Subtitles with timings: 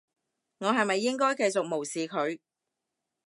[0.57, 2.39] 我係咪應該繼續無視佢？